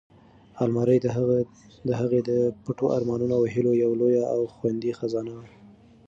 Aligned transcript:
المارۍ 0.63 0.97
د 1.85 1.91
هغې 1.99 2.19
د 2.29 2.31
پټو 2.63 2.85
ارمانونو 2.97 3.33
او 3.39 3.43
هیلو 3.53 3.71
یوه 3.83 3.95
لویه 4.01 4.23
او 4.33 4.39
خوندي 4.55 4.91
خزانه 4.99 5.31
وه. 5.37 5.45